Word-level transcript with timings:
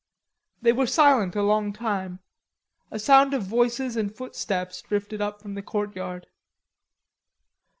They 0.63 0.73
were 0.73 0.87
silent 0.87 1.35
a 1.35 1.43
long 1.43 1.73
time. 1.73 2.21
A 2.89 2.97
sound 2.97 3.35
of 3.35 3.43
voices 3.43 3.95
and 3.95 4.11
footsteps 4.11 4.81
drifted 4.81 5.21
up 5.21 5.39
from 5.43 5.53
the 5.53 5.61
courtyard. 5.61 6.25